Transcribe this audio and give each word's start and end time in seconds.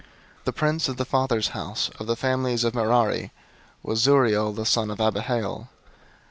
003:035 0.39 0.43
The 0.45 0.53
prince 0.53 0.89
of 0.89 0.97
the 0.97 1.05
fathers' 1.05 1.47
house 1.49 1.89
of 1.99 2.07
the 2.07 2.15
families 2.15 2.63
of 2.63 2.73
Merari 2.73 3.31
was 3.83 3.99
Zuriel 4.01 4.51
the 4.51 4.65
son 4.65 4.89
of 4.89 4.99
Abihail. 4.99 5.69